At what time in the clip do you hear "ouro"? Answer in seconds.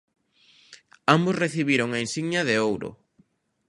2.67-2.89